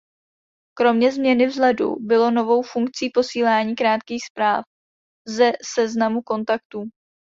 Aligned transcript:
Kromě 0.77 1.11
změny 1.11 1.47
vzhledu 1.47 1.95
bylo 1.99 2.31
novou 2.31 2.61
funkcí 2.61 3.09
posílání 3.13 3.75
krátkých 3.75 4.21
zpráv 4.25 4.65
ze 5.27 5.51
seznamu 5.75 6.21
kontaktů. 6.21 6.83